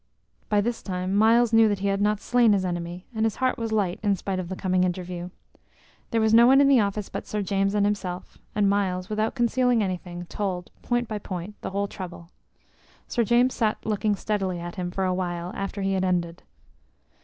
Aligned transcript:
By 0.49 0.61
this 0.61 0.81
time 0.81 1.13
Myles 1.13 1.53
knew 1.53 1.67
that 1.69 1.77
he 1.77 1.87
had 1.89 2.01
not 2.01 2.19
slain 2.19 2.53
his 2.53 2.65
enemy, 2.65 3.05
and 3.13 3.23
his 3.23 3.35
heart 3.35 3.59
was 3.59 3.71
light 3.71 3.99
in 4.01 4.15
spite 4.15 4.39
of 4.39 4.49
the 4.49 4.55
coming 4.55 4.83
interview. 4.83 5.29
There 6.09 6.19
was 6.19 6.33
no 6.33 6.47
one 6.47 6.59
in 6.59 6.67
the 6.67 6.79
office 6.79 7.07
but 7.07 7.27
Sir 7.27 7.43
James 7.43 7.75
and 7.75 7.85
himself, 7.85 8.39
and 8.55 8.67
Myles, 8.67 9.09
without 9.11 9.35
concealing 9.35 9.83
anything, 9.83 10.25
told, 10.25 10.71
point 10.81 11.07
by 11.07 11.19
point, 11.19 11.53
the 11.61 11.69
whole 11.69 11.87
trouble. 11.87 12.31
Sir 13.07 13.23
James 13.23 13.53
sat 13.53 13.85
looking 13.85 14.15
steadily 14.15 14.59
at 14.59 14.73
him 14.73 14.89
for 14.89 15.03
a 15.05 15.13
while 15.13 15.51
after 15.53 15.83
he 15.83 15.93
had 15.93 16.03
ended. 16.03 16.41